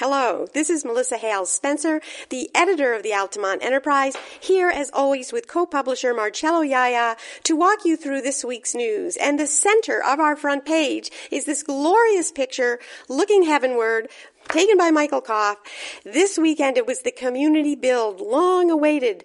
Hello, 0.00 0.46
this 0.54 0.70
is 0.70 0.82
Melissa 0.82 1.18
Hale-Spencer, 1.18 2.00
the 2.30 2.48
editor 2.54 2.94
of 2.94 3.02
the 3.02 3.12
Altamont 3.12 3.62
Enterprise, 3.62 4.16
here 4.40 4.70
as 4.70 4.90
always 4.94 5.30
with 5.30 5.46
co-publisher 5.46 6.14
Marcello 6.14 6.62
Iaia 6.62 7.18
to 7.42 7.54
walk 7.54 7.84
you 7.84 7.98
through 7.98 8.22
this 8.22 8.42
week's 8.42 8.74
news. 8.74 9.18
And 9.18 9.38
the 9.38 9.46
center 9.46 10.02
of 10.02 10.18
our 10.18 10.36
front 10.36 10.64
page 10.64 11.10
is 11.30 11.44
this 11.44 11.62
glorious 11.62 12.32
picture 12.32 12.78
looking 13.10 13.42
heavenward 13.42 14.08
taken 14.48 14.78
by 14.78 14.90
Michael 14.90 15.20
Koff. 15.20 15.58
This 16.02 16.38
weekend 16.38 16.78
it 16.78 16.86
was 16.86 17.02
the 17.02 17.12
community 17.12 17.74
build, 17.74 18.22
long 18.22 18.70
awaited. 18.70 19.24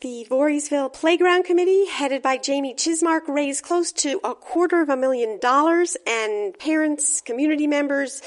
The 0.00 0.26
Voorheesville 0.30 0.94
Playground 0.94 1.44
Committee, 1.44 1.84
headed 1.84 2.22
by 2.22 2.38
Jamie 2.38 2.74
Chismark, 2.74 3.28
raised 3.28 3.62
close 3.62 3.92
to 3.92 4.20
a 4.24 4.34
quarter 4.34 4.80
of 4.80 4.88
a 4.88 4.96
million 4.96 5.38
dollars, 5.38 5.98
and 6.06 6.58
parents, 6.58 7.20
community 7.20 7.66
members, 7.66 8.22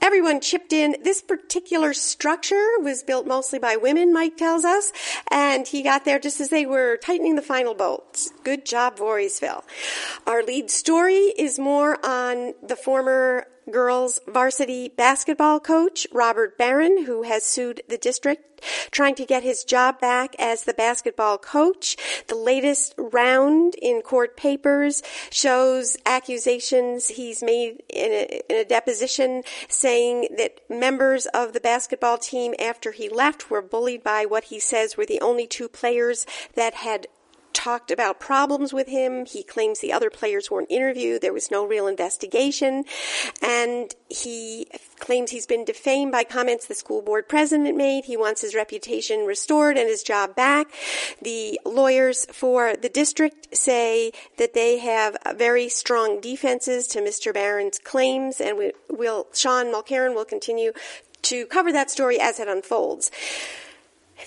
Everyone 0.00 0.40
chipped 0.40 0.72
in. 0.72 0.96
This 1.02 1.22
particular 1.22 1.92
structure 1.92 2.78
was 2.80 3.02
built 3.02 3.26
mostly 3.26 3.58
by 3.58 3.76
women, 3.76 4.12
Mike 4.12 4.36
tells 4.36 4.64
us, 4.64 4.92
and 5.30 5.66
he 5.66 5.82
got 5.82 6.04
there 6.04 6.18
just 6.18 6.40
as 6.40 6.50
they 6.50 6.66
were 6.66 6.96
tightening 6.96 7.36
the 7.36 7.42
final 7.42 7.74
bolts. 7.74 8.32
Good 8.44 8.64
job, 8.64 8.98
Voorheesville. 8.98 9.64
Our 10.26 10.42
lead 10.42 10.70
story 10.70 11.32
is 11.36 11.58
more 11.58 11.98
on 12.04 12.54
the 12.62 12.76
former 12.76 13.46
girls 13.70 14.20
varsity 14.26 14.88
basketball 14.88 15.60
coach, 15.60 16.06
Robert 16.12 16.58
Barron, 16.58 17.04
who 17.04 17.22
has 17.22 17.44
sued 17.44 17.82
the 17.88 17.98
district 17.98 18.48
trying 18.90 19.14
to 19.16 19.24
get 19.24 19.42
his 19.42 19.64
job 19.64 20.00
back 20.00 20.34
as 20.38 20.64
the 20.64 20.74
basketball 20.74 21.38
coach. 21.38 21.96
The 22.26 22.34
latest 22.34 22.94
round 22.96 23.74
in 23.80 24.02
court 24.02 24.36
papers 24.36 25.02
shows 25.30 25.96
accusations 26.06 27.08
he's 27.08 27.42
made 27.42 27.82
in 27.88 28.12
a, 28.12 28.42
in 28.48 28.56
a 28.56 28.64
deposition 28.64 29.42
saying 29.68 30.28
that 30.36 30.60
members 30.68 31.26
of 31.26 31.52
the 31.52 31.60
basketball 31.60 32.18
team 32.18 32.54
after 32.58 32.92
he 32.92 33.08
left 33.08 33.50
were 33.50 33.62
bullied 33.62 34.02
by 34.02 34.24
what 34.24 34.44
he 34.44 34.58
says 34.58 34.96
were 34.96 35.06
the 35.06 35.20
only 35.20 35.46
two 35.46 35.68
players 35.68 36.26
that 36.54 36.74
had 36.74 37.06
talked 37.58 37.90
about 37.90 38.20
problems 38.20 38.72
with 38.72 38.86
him. 38.86 39.26
He 39.26 39.42
claims 39.42 39.80
the 39.80 39.92
other 39.92 40.10
players 40.10 40.48
weren't 40.48 40.70
interviewed. 40.70 41.22
There 41.22 41.32
was 41.32 41.50
no 41.50 41.66
real 41.66 41.88
investigation. 41.88 42.84
And 43.42 43.92
he 44.08 44.68
claims 45.00 45.32
he's 45.32 45.44
been 45.44 45.64
defamed 45.64 46.12
by 46.12 46.22
comments 46.22 46.66
the 46.66 46.76
school 46.76 47.02
board 47.02 47.28
president 47.28 47.76
made. 47.76 48.04
He 48.04 48.16
wants 48.16 48.42
his 48.42 48.54
reputation 48.54 49.26
restored 49.26 49.76
and 49.76 49.88
his 49.88 50.04
job 50.04 50.36
back. 50.36 50.68
The 51.20 51.58
lawyers 51.66 52.26
for 52.26 52.76
the 52.76 52.88
district 52.88 53.56
say 53.56 54.12
that 54.36 54.54
they 54.54 54.78
have 54.78 55.16
very 55.34 55.68
strong 55.68 56.20
defenses 56.20 56.86
to 56.88 57.00
Mr. 57.00 57.34
Barron's 57.34 57.80
claims 57.80 58.40
and 58.40 58.56
we 58.56 58.70
will, 58.88 59.26
Sean 59.34 59.66
Mulkerrin 59.66 60.14
will 60.14 60.24
continue 60.24 60.70
to 61.22 61.44
cover 61.46 61.72
that 61.72 61.90
story 61.90 62.20
as 62.20 62.38
it 62.38 62.46
unfolds. 62.46 63.10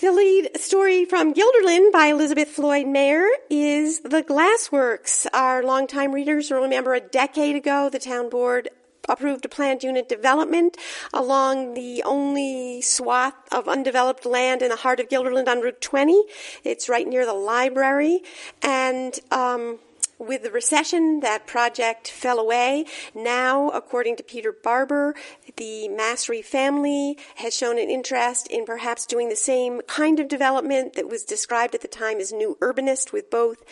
The 0.00 0.10
lead 0.10 0.58
story 0.58 1.04
from 1.04 1.34
Guilderland 1.34 1.92
by 1.92 2.06
Elizabeth 2.06 2.48
Floyd 2.48 2.86
Mair 2.86 3.28
is 3.50 4.00
The 4.00 4.22
Glassworks. 4.22 5.26
Our 5.34 5.62
longtime 5.62 6.12
readers 6.12 6.50
will 6.50 6.62
remember 6.62 6.94
a 6.94 7.00
decade 7.00 7.56
ago 7.56 7.90
the 7.90 7.98
town 7.98 8.30
board 8.30 8.70
approved 9.08 9.44
a 9.44 9.48
planned 9.48 9.82
unit 9.82 10.08
development 10.08 10.78
along 11.12 11.74
the 11.74 12.02
only 12.04 12.80
swath 12.80 13.34
of 13.52 13.68
undeveloped 13.68 14.24
land 14.24 14.62
in 14.62 14.70
the 14.70 14.76
heart 14.76 14.98
of 14.98 15.08
Guilderland 15.08 15.46
on 15.46 15.60
Route 15.60 15.80
20. 15.80 16.24
It's 16.64 16.88
right 16.88 17.06
near 17.06 17.26
the 17.26 17.34
library 17.34 18.22
and 18.62 19.20
um, 19.30 19.78
with 20.22 20.44
the 20.44 20.50
recession, 20.50 21.20
that 21.20 21.46
project 21.46 22.08
fell 22.08 22.38
away. 22.38 22.86
Now, 23.14 23.70
according 23.70 24.16
to 24.16 24.22
Peter 24.22 24.52
Barber, 24.52 25.14
the 25.56 25.88
Masry 25.88 26.42
family 26.44 27.18
has 27.36 27.56
shown 27.56 27.78
an 27.78 27.90
interest 27.90 28.46
in 28.46 28.64
perhaps 28.64 29.04
doing 29.04 29.28
the 29.28 29.36
same 29.36 29.82
kind 29.82 30.20
of 30.20 30.28
development 30.28 30.94
that 30.94 31.08
was 31.08 31.24
described 31.24 31.74
at 31.74 31.80
the 31.80 31.88
time 31.88 32.18
as 32.20 32.32
new 32.32 32.56
urbanist 32.60 33.12
with 33.12 33.30
both 33.30 33.64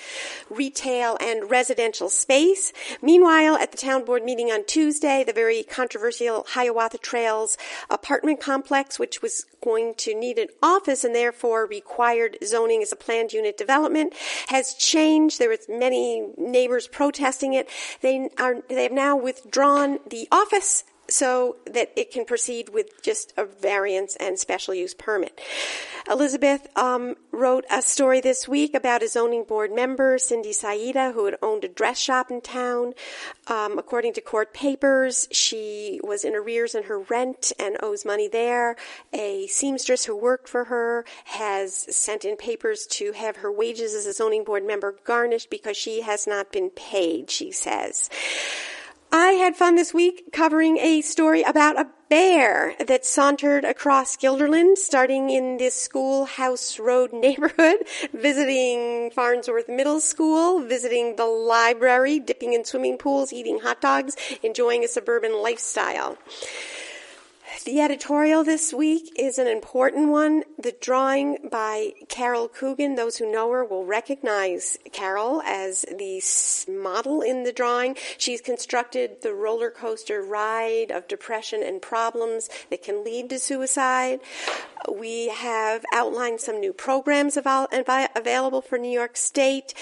retail 0.51 1.17
and 1.21 1.51
residential 1.51 2.09
space. 2.09 2.73
Meanwhile, 3.01 3.57
at 3.57 3.71
the 3.71 3.79
town 3.79 4.05
board 4.05 4.25
meeting 4.25 4.51
on 4.51 4.65
Tuesday, 4.67 5.23
the 5.23 5.33
very 5.33 5.63
controversial 5.63 6.45
Hiawatha 6.49 6.99
Trails 6.99 7.57
apartment 7.89 8.41
complex, 8.41 8.99
which 8.99 9.23
was 9.23 9.47
going 9.63 9.95
to 9.95 10.15
need 10.15 10.39
an 10.39 10.49
office 10.63 11.05
and 11.05 11.15
therefore 11.15 11.67
required 11.67 12.37
zoning 12.43 12.83
as 12.83 12.93
a 12.93 12.97
planned 12.97 13.33
unit 13.33 13.57
development, 13.57 14.15
has 14.49 14.75
changed. 14.75 15.39
There 15.39 15.49
was 15.49 15.67
many 15.69 16.27
neighbors 16.41 16.89
protesting 16.89 17.55
it. 17.55 17.69
They 18.01 18.29
are, 18.39 18.57
they 18.69 18.85
have 18.85 18.93
now 18.93 19.17
withdrawn 19.17 19.99
the 20.09 20.27
office 20.33 20.85
so 21.11 21.57
that 21.67 21.93
it 21.97 22.11
can 22.11 22.25
proceed 22.25 22.71
with 22.71 23.03
just 23.03 23.33
a 23.37 23.45
variance 23.45 24.17
and 24.17 24.39
special 24.39 24.75
use 24.75 24.95
permit. 24.95 25.41
Elizabeth 26.11 26.67
um, 26.77 27.15
wrote 27.31 27.65
a 27.71 27.83
story 27.83 28.21
this 28.21 28.49
week 28.49 28.75
about 28.75 29.03
a 29.03 29.09
zoning 29.09 29.45
board 29.45 29.73
member, 29.73 30.19
Cindy 30.19 30.53
Saida, 30.53 31.13
who 31.13 31.27
had 31.27 31.37
owned 31.43 31.65
a 31.65 31.69
dress 31.69 31.99
shop 31.99 32.31
in 32.31 32.41
town. 32.41 32.95
Um, 33.47 33.79
according 33.79 34.15
to 34.15 34.21
court 34.21 34.55
papers, 34.55 35.29
she 35.31 36.01
was 36.03 36.25
in 36.25 36.35
arrears 36.35 36.75
in 36.75 36.85
her 36.85 36.99
rent 36.99 37.53
and 37.59 37.77
owes 37.83 38.05
money 38.05 38.29
there. 38.29 38.77
A 39.13 39.47
seamstress 39.49 40.05
who 40.05 40.17
worked 40.17 40.49
for 40.49 40.65
her 40.65 41.05
has 41.25 41.75
sent 41.95 42.25
in 42.25 42.37
papers 42.37 42.87
to 42.87 43.13
have 43.13 43.37
her 43.37 43.53
wages 43.53 43.95
as 43.95 44.07
a 44.07 44.13
zoning 44.13 44.45
board 44.45 44.67
member 44.67 44.97
garnished 45.05 45.51
because 45.51 45.77
she 45.77 46.01
has 46.01 46.27
not 46.27 46.53
been 46.53 46.71
paid, 46.71 47.31
she 47.31 47.53
says. 47.53 48.09
I 49.13 49.33
had 49.33 49.57
fun 49.57 49.75
this 49.75 49.93
week 49.93 50.33
covering 50.33 50.79
a 50.79 51.01
story 51.01 51.43
about 51.43 51.81
a 51.81 51.89
bear 52.09 52.77
that 52.79 53.05
sauntered 53.05 53.65
across 53.65 54.17
Guilderland, 54.17 54.79
starting 54.79 55.31
in 55.31 55.57
this 55.57 55.75
schoolhouse 55.75 56.79
road 56.79 57.13
neighborhood, 57.15 57.79
visiting 58.13 59.11
Farnsworth 59.11 59.69
Middle 59.69 59.99
School, 59.99 60.61
visiting 60.61 61.17
the 61.17 61.25
library, 61.25 62.21
dipping 62.21 62.53
in 62.53 62.65
swimming 62.65 62.99
pools, 62.99 63.33
eating 63.33 63.59
hot 63.61 63.81
dogs, 63.81 64.17
enjoying 64.45 64.85
a 64.85 64.89
suburban 64.89 65.43
lifestyle. 65.43 66.17
The 67.67 67.83
editorial 67.83 68.43
this 68.43 68.73
week 68.73 69.13
is 69.17 69.39
an 69.39 69.47
important 69.47 70.09
one. 70.09 70.45
The 70.59 70.75
drawing 70.81 71.51
by 71.51 71.93
Carol 72.09 72.49
Coogan, 72.49 72.95
those 72.95 73.19
who 73.19 73.31
know 73.31 73.51
her 73.51 73.65
will 73.65 73.85
recognize 73.85 74.79
Carol 74.93 75.43
as 75.45 75.83
the 75.83 76.23
model 76.73 77.21
in 77.21 77.45
the 77.45 77.53
drawing. 77.53 77.97
She's 78.17 78.41
constructed 78.41 79.21
the 79.21 79.35
roller 79.35 79.71
coaster 79.71 80.23
ride 80.23 80.91
of 80.91 81.07
depression 81.07 81.63
and 81.63 81.83
problems 81.83 82.49
that 82.71 82.83
can 82.83 83.05
lead 83.05 83.29
to 83.29 83.39
suicide. 83.39 84.21
We 84.91 85.29
have 85.29 85.85
outlined 85.93 86.41
some 86.41 86.61
new 86.61 86.73
programs 86.73 87.37
available 87.37 88.63
for 88.63 88.79
New 88.79 88.91
York 88.91 89.19
State 89.19 89.75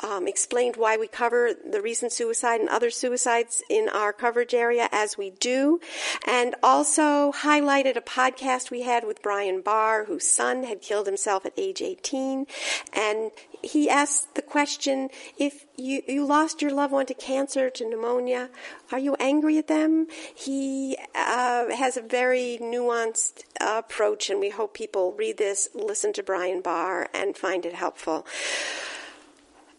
um, 0.00 0.26
explained 0.26 0.76
why 0.76 0.96
we 0.96 1.06
cover 1.06 1.52
the 1.54 1.80
recent 1.80 2.12
suicide 2.12 2.60
and 2.60 2.68
other 2.68 2.90
suicides 2.90 3.62
in 3.68 3.88
our 3.88 4.12
coverage 4.12 4.54
area 4.54 4.88
as 4.92 5.16
we 5.16 5.30
do, 5.30 5.80
and 6.26 6.54
also 6.62 7.32
highlighted 7.32 7.96
a 7.96 8.00
podcast 8.00 8.70
we 8.70 8.82
had 8.82 9.04
with 9.04 9.22
Brian 9.22 9.60
Barr, 9.60 10.04
whose 10.04 10.26
son 10.26 10.64
had 10.64 10.80
killed 10.80 11.06
himself 11.06 11.46
at 11.46 11.52
age 11.56 11.80
18, 11.80 12.46
and 12.92 13.30
he 13.62 13.88
asked 13.88 14.34
the 14.34 14.42
question, 14.42 15.08
if 15.38 15.64
you, 15.76 16.02
you 16.06 16.26
lost 16.26 16.60
your 16.60 16.70
loved 16.70 16.92
one 16.92 17.06
to 17.06 17.14
cancer, 17.14 17.70
to 17.70 17.88
pneumonia, 17.88 18.50
are 18.92 18.98
you 18.98 19.14
angry 19.18 19.58
at 19.58 19.68
them? 19.68 20.06
He 20.34 20.96
uh, 21.14 21.70
has 21.74 21.96
a 21.96 22.02
very 22.02 22.58
nuanced 22.60 23.44
approach, 23.60 24.28
and 24.28 24.38
we 24.38 24.50
hope 24.50 24.74
people 24.74 25.12
read 25.12 25.38
this, 25.38 25.68
listen 25.74 26.12
to 26.14 26.22
Brian 26.22 26.60
Barr, 26.60 27.08
and 27.14 27.36
find 27.36 27.64
it 27.64 27.74
helpful. 27.74 28.26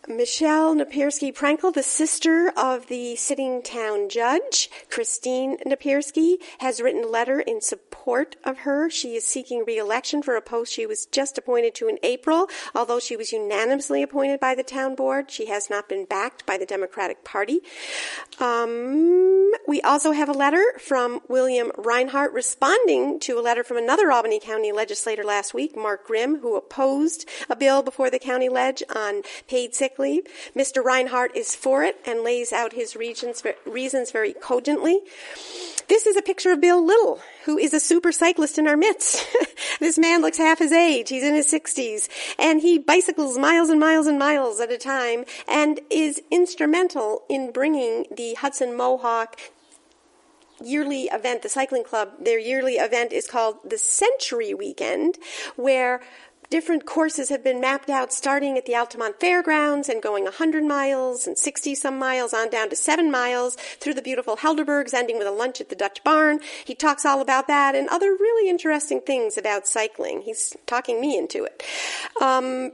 Michelle 0.07 0.75
Napierski 0.75 1.33
Prankel, 1.33 1.73
the 1.73 1.81
sister 1.81 2.51
of 2.55 2.88
the 2.88 3.16
sitting 3.16 3.63
town 3.63 4.07
judge, 4.07 4.69
Christine 4.89 5.57
Napierski, 5.66 6.35
has 6.59 6.79
written 6.79 7.05
a 7.05 7.07
letter 7.07 7.39
in 7.39 7.59
support 7.59 8.35
of 8.43 8.59
her. 8.59 8.90
She 8.90 9.16
is 9.16 9.25
seeking 9.25 9.63
re-election 9.66 10.22
for 10.22 10.35
a 10.35 10.41
post 10.41 10.72
she 10.72 10.85
was 10.85 11.07
just 11.07 11.37
appointed 11.37 11.73
to 11.75 11.87
in 11.87 11.97
April. 12.03 12.47
Although 12.75 12.99
she 12.99 13.16
was 13.16 13.31
unanimously 13.31 14.03
appointed 14.03 14.40
by 14.40 14.53
the 14.53 14.63
town 14.63 14.93
board, 14.96 15.31
she 15.31 15.47
has 15.47 15.69
not 15.69 15.90
been 15.90 16.05
backed 16.05 16.46
by 16.46 16.57
the 16.57 16.66
Democratic 16.66 17.23
Party. 17.23 17.61
Um, 18.40 19.52
we 19.67 19.82
also 19.82 20.12
have 20.12 20.29
a 20.29 20.34
letter 20.34 20.64
from 20.79 21.22
William 21.28 21.72
Reinhart 21.78 22.34
responding 22.34 23.20
to 23.22 23.40
a 23.40 23.41
letter 23.41 23.64
from 23.64 23.78
another 23.78 24.12
Albany 24.12 24.40
County 24.40 24.72
legislator 24.72 25.23
last 25.23 25.53
week, 25.53 25.76
Mark 25.76 26.06
Grimm, 26.06 26.40
who 26.40 26.56
opposed 26.56 27.28
a 27.50 27.56
bill 27.56 27.82
before 27.82 28.09
the 28.09 28.20
county 28.20 28.50
ledge 28.50 28.84
on 28.94 29.23
paid 29.47 29.73
sick 29.73 29.97
leave. 29.97 30.26
Mr. 30.56 30.84
Reinhart 30.84 31.35
is 31.35 31.56
for 31.56 31.84
it 31.84 31.97
and 32.06 32.22
lays 32.22 32.53
out 32.53 32.73
his 32.73 32.96
reasons, 32.96 33.44
reasons 33.66 34.12
very 34.12 34.34
cogently. 34.34 35.02
This 35.87 36.05
is 36.08 36.17
a 36.17 36.22
picture 36.22 36.52
of 36.52 36.61
Bill 36.61 36.84
Little, 36.84 37.20
who 37.46 37.58
is 37.58 37.73
a 37.73 37.79
super 37.79 38.11
cyclist 38.11 38.58
in 38.58 38.67
our 38.67 38.78
midst. 38.78 39.26
this 39.79 39.97
man 39.97 40.22
looks 40.22 40.37
half 40.37 40.59
his 40.59 40.72
age. 40.72 41.09
He's 41.09 41.23
in 41.23 41.35
his 41.35 41.52
60s. 41.52 42.09
And 42.40 42.61
he 42.61 42.79
bicycles 42.79 43.37
miles 43.37 43.70
and 43.70 43.79
miles 43.79 44.08
and 44.08 44.17
miles 44.17 44.59
at 44.59 44.72
a 44.72 44.78
time 44.78 45.26
and 45.47 45.79
is 45.90 46.22
instrumental 46.32 47.23
in 47.29 47.52
bringing 47.52 48.05
the 48.11 48.34
Hudson 48.35 48.76
Mohawk 48.76 49.40
yearly 50.64 51.03
event, 51.03 51.41
the 51.41 51.49
cycling 51.49 51.84
club, 51.84 52.14
their 52.20 52.40
yearly 52.40 52.76
event 52.76 53.11
is 53.11 53.28
called 53.28 53.58
the 53.64 53.78
Century 53.78 54.53
Weekend, 54.53 55.17
where 55.55 56.02
different 56.49 56.85
courses 56.85 57.29
have 57.29 57.43
been 57.43 57.59
mapped 57.59 57.89
out 57.89 58.13
starting 58.13 58.57
at 58.57 58.65
the 58.65 58.75
Altamont 58.75 59.19
Fairgrounds 59.19 59.89
and 59.89 60.01
going 60.01 60.23
100 60.23 60.63
miles 60.63 61.27
and 61.27 61.37
60 61.37 61.75
some 61.75 61.97
miles 61.97 62.33
on 62.33 62.49
down 62.49 62.69
to 62.69 62.75
7 62.75 63.11
miles 63.11 63.55
through 63.55 63.93
the 63.93 64.01
beautiful 64.01 64.37
Helderbergs, 64.37 64.93
ending 64.93 65.17
with 65.17 65.27
a 65.27 65.31
lunch 65.31 65.61
at 65.61 65.69
the 65.69 65.75
Dutch 65.75 66.03
Barn. 66.03 66.39
He 66.63 66.75
talks 66.75 67.05
all 67.05 67.21
about 67.21 67.47
that 67.47 67.75
and 67.75 67.89
other 67.89 68.11
really 68.11 68.49
interesting 68.49 69.01
things 69.01 69.37
about 69.37 69.67
cycling. 69.67 70.21
He's 70.21 70.55
talking 70.65 71.01
me 71.01 71.17
into 71.17 71.43
it. 71.43 71.63
Um, 72.21 72.71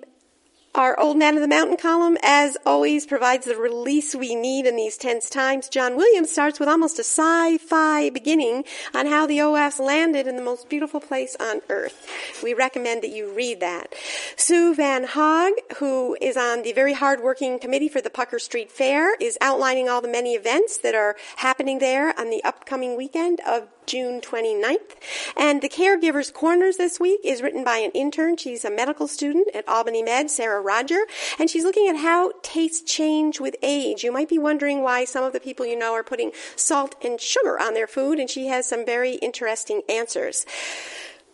our 0.74 0.98
Old 1.00 1.18
Man 1.18 1.36
of 1.36 1.42
the 1.42 1.48
Mountain 1.48 1.78
column, 1.78 2.18
as 2.24 2.58
always, 2.66 3.06
provides 3.06 3.46
the 3.46 3.58
release 3.58 4.16
we 4.16 4.36
need 4.36 4.66
in 4.66 4.78
these 4.78 4.98
tense 4.98 5.30
times. 5.30 5.68
John 5.68 5.98
Williams 5.98 6.32
starts 6.32 6.60
with 6.60 6.70
almost 6.70 6.98
a 6.98 7.04
sci-fi 7.04 8.10
beginning 8.10 8.64
on 8.94 9.08
how 9.08 9.28
the 9.28 9.42
OS 9.42 9.80
landed 9.80 10.28
in 10.28 10.38
the 10.38 10.42
most 10.42 10.70
beautiful 10.70 11.02
place 11.02 11.36
on 11.40 11.62
earth. 11.70 12.08
We 12.42 12.54
recommend 12.54 13.04
that 13.04 13.10
you 13.10 13.34
read 13.34 13.60
that. 13.60 13.94
Sue 14.38 14.74
Van 14.74 15.04
Hog, 15.04 15.54
who 15.78 16.16
is 16.22 16.38
on 16.38 16.64
the 16.64 16.72
very 16.72 16.94
hard-working 16.94 17.60
committee 17.60 17.90
for 17.90 18.00
the 18.00 18.10
Pucker 18.10 18.40
Street 18.40 18.72
Fair, 18.72 19.16
is 19.16 19.38
outlining 19.42 19.90
all 19.90 20.02
the 20.02 20.08
many 20.08 20.36
events 20.36 20.78
that 20.78 20.96
are 20.96 21.18
happening 21.38 21.80
there 21.80 22.18
on 22.18 22.30
the 22.30 22.44
upcoming 22.46 22.96
weekend 22.96 23.42
of 23.46 23.68
June 23.86 24.22
29th. 24.22 24.96
And 25.36 25.62
the 25.62 25.70
Caregiver's 25.70 26.32
Corners 26.32 26.78
this 26.78 27.00
week 27.00 27.20
is 27.24 27.42
written 27.42 27.64
by 27.64 27.78
an 27.78 27.92
intern. 27.92 28.38
She's 28.38 28.66
a 28.66 28.72
medical 28.72 29.08
student 29.08 29.48
at 29.54 29.68
Albany 29.68 30.04
Med, 30.04 30.30
Sarah 30.30 30.62
Roger, 30.62 31.02
and 31.40 31.50
she's 31.50 31.64
looking 31.64 31.88
at 31.88 31.98
how 31.98 32.32
tastes 32.42 32.82
change 32.82 33.40
with 33.40 33.56
age. 33.62 34.04
You 34.04 34.12
might 34.12 34.30
be 34.30 34.40
wondering 34.40 34.82
why 34.82 35.06
some 35.06 35.24
of 35.24 35.34
the 35.34 35.40
people 35.40 35.66
you 35.66 35.78
know 35.78 35.94
are 35.94 36.04
putting 36.04 36.32
salt 36.56 36.96
and 37.04 37.20
sugar 37.20 37.60
on 37.60 37.74
their 37.74 37.88
food, 37.88 38.20
and 38.20 38.30
she 38.30 38.48
has 38.48 38.68
some 38.68 38.86
very 38.86 39.16
interesting 39.16 39.82
answers. 39.90 40.46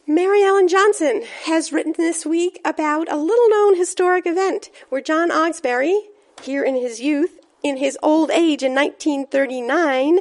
Mary 0.10 0.42
Ellen 0.42 0.70
Johnson 0.70 1.24
has 1.44 1.74
written 1.74 1.94
this 1.98 2.26
week 2.26 2.62
about 2.64 3.12
a 3.12 3.18
little 3.18 3.50
known 3.50 3.76
historic 3.76 4.26
event 4.26 4.70
where 4.88 5.02
John 5.02 5.30
Ogsbury, 5.30 6.00
here 6.42 6.64
in 6.64 6.76
his 6.76 7.02
youth, 7.02 7.40
in 7.64 7.78
his 7.78 7.98
old 8.02 8.32
age 8.32 8.64
in 8.64 8.74
1939 8.74 10.20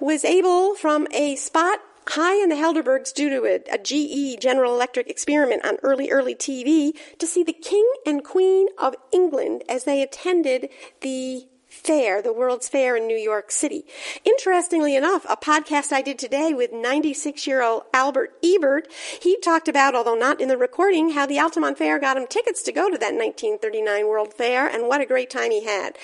was 0.00 0.24
able 0.24 0.74
from 0.74 1.06
a 1.12 1.36
spot 1.36 1.80
high 2.10 2.42
in 2.42 2.48
the 2.48 2.54
Helderbergs 2.54 3.12
due 3.12 3.28
to 3.28 3.44
a, 3.44 3.74
a, 3.74 3.78
GE 3.78 4.40
General 4.40 4.74
Electric 4.74 5.08
experiment 5.08 5.64
on 5.64 5.76
early, 5.82 6.10
early 6.10 6.34
TV 6.34 6.92
to 7.18 7.26
see 7.26 7.42
the 7.42 7.52
King 7.52 7.86
and 8.06 8.24
Queen 8.24 8.68
of 8.78 8.94
England 9.12 9.62
as 9.68 9.84
they 9.84 10.00
attended 10.00 10.70
the 11.02 11.46
fair, 11.68 12.22
the 12.22 12.32
World's 12.32 12.68
Fair 12.68 12.96
in 12.96 13.06
New 13.06 13.16
York 13.16 13.50
City. 13.50 13.84
Interestingly 14.24 14.96
enough, 14.96 15.26
a 15.28 15.36
podcast 15.36 15.92
I 15.92 16.00
did 16.00 16.18
today 16.18 16.54
with 16.54 16.72
96 16.72 17.46
year 17.46 17.62
old 17.62 17.82
Albert 17.92 18.32
Ebert, 18.42 18.88
he 19.20 19.38
talked 19.38 19.68
about, 19.68 19.94
although 19.94 20.14
not 20.14 20.40
in 20.40 20.48
the 20.48 20.56
recording, 20.56 21.10
how 21.10 21.26
the 21.26 21.38
Altamont 21.38 21.76
Fair 21.76 21.98
got 21.98 22.16
him 22.16 22.26
tickets 22.26 22.62
to 22.62 22.72
go 22.72 22.90
to 22.90 22.98
that 22.98 23.14
1939 23.14 24.08
World 24.08 24.32
Fair 24.32 24.66
and 24.66 24.88
what 24.88 25.00
a 25.00 25.06
great 25.06 25.30
time 25.30 25.50
he 25.50 25.64
had. 25.64 25.96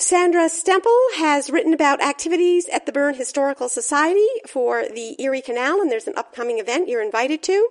Sandra 0.00 0.48
Stemple 0.48 0.98
has 1.16 1.50
written 1.50 1.74
about 1.74 2.02
activities 2.02 2.66
at 2.70 2.86
the 2.86 2.90
Berne 2.90 3.16
Historical 3.16 3.68
Society 3.68 4.26
for 4.46 4.86
the 4.88 5.14
Erie 5.22 5.42
Canal, 5.42 5.82
and 5.82 5.92
there's 5.92 6.06
an 6.06 6.16
upcoming 6.16 6.58
event 6.58 6.88
you're 6.88 7.02
invited 7.02 7.42
to. 7.42 7.68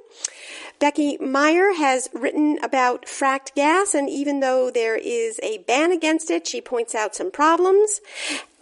Becky 0.77 1.17
Meyer 1.17 1.73
has 1.73 2.07
written 2.13 2.59
about 2.61 3.07
fracked 3.07 3.55
gas, 3.55 3.95
and 3.95 4.07
even 4.11 4.41
though 4.41 4.69
there 4.69 4.95
is 4.95 5.39
a 5.41 5.57
ban 5.67 5.91
against 5.91 6.29
it, 6.29 6.45
she 6.45 6.61
points 6.61 6.93
out 6.93 7.15
some 7.15 7.31
problems. 7.31 7.99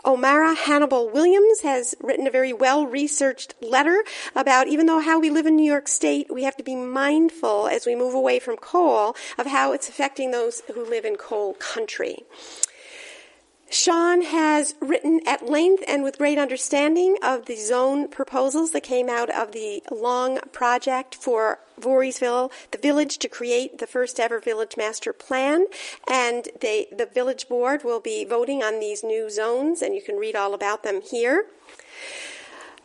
Omara 0.05 0.55
Hannibal 0.55 1.09
Williams 1.09 1.59
has 1.59 1.93
written 1.99 2.25
a 2.25 2.31
very 2.31 2.53
well 2.53 2.87
researched 2.87 3.53
letter 3.61 4.05
about 4.33 4.69
even 4.69 4.85
though 4.85 5.01
how 5.01 5.19
we 5.19 5.29
live 5.29 5.45
in 5.45 5.57
New 5.57 5.69
York 5.69 5.89
State, 5.89 6.33
we 6.33 6.43
have 6.43 6.55
to 6.55 6.63
be 6.63 6.77
mindful 6.77 7.67
as 7.67 7.85
we 7.85 7.95
move 7.95 8.13
away 8.13 8.39
from 8.39 8.55
coal 8.55 9.13
of 9.37 9.47
how 9.47 9.73
it's 9.73 9.89
affecting 9.89 10.31
those 10.31 10.61
who 10.73 10.85
live 10.85 11.03
in 11.03 11.17
coal 11.17 11.53
country. 11.55 12.23
Sean 13.69 14.21
has 14.21 14.75
written 14.79 15.19
at 15.25 15.49
length 15.49 15.83
and 15.87 16.01
with 16.01 16.17
great 16.17 16.37
understanding 16.37 17.17
of 17.21 17.45
the 17.45 17.57
zone 17.57 18.07
proposals 18.07 18.71
that 18.71 18.83
came 18.83 19.09
out 19.09 19.29
of 19.29 19.51
the 19.51 19.83
long 19.91 20.39
project 20.53 21.15
for 21.15 21.59
Voorheesville, 21.79 22.51
the 22.71 22.77
village 22.77 23.17
to 23.17 23.27
create 23.27 23.79
the 23.79 23.87
first 23.87 24.19
ever 24.19 24.39
village 24.39 24.75
master 24.77 25.11
plan. 25.11 25.65
And 26.09 26.47
they, 26.61 26.87
the 26.95 27.05
village 27.05 27.49
board 27.49 27.83
will 27.83 27.99
be 27.99 28.23
voting 28.23 28.63
on 28.63 28.79
these 28.79 29.03
new 29.03 29.29
zones, 29.29 29.81
and 29.81 29.93
you 29.93 30.01
can 30.01 30.15
read 30.15 30.35
all 30.35 30.53
about 30.53 30.83
them 30.83 31.01
here. 31.01 31.47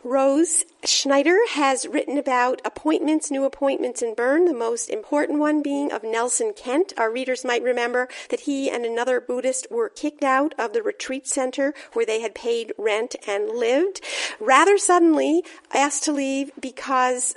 Rose 0.05 0.65
Schneider 0.83 1.39
has 1.51 1.87
written 1.87 2.17
about 2.17 2.61
appointments, 2.65 3.31
new 3.31 3.45
appointments 3.45 4.01
in 4.01 4.15
Berne, 4.15 4.43
the 4.43 4.53
most 4.53 4.89
important 4.89 5.39
one 5.39 5.61
being 5.61 5.93
of 5.93 6.03
Nelson 6.03 6.51
Kent. 6.53 6.91
Our 6.97 7.09
readers 7.09 7.45
might 7.45 7.63
remember 7.63 8.09
that 8.27 8.41
he 8.41 8.69
and 8.69 8.85
another 8.85 9.21
Buddhist 9.21 9.67
were 9.71 9.87
kicked 9.87 10.23
out 10.23 10.53
of 10.59 10.73
the 10.73 10.83
retreat 10.83 11.25
center 11.25 11.73
where 11.93 12.05
they 12.05 12.19
had 12.19 12.35
paid 12.35 12.73
rent 12.77 13.15
and 13.25 13.47
lived, 13.47 14.01
rather 14.41 14.77
suddenly 14.77 15.45
asked 15.73 16.03
to 16.03 16.11
leave 16.11 16.51
because 16.59 17.33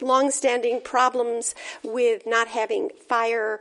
long-standing 0.00 0.80
problems 0.80 1.54
with 1.84 2.26
not 2.26 2.48
having 2.48 2.90
fire 3.08 3.60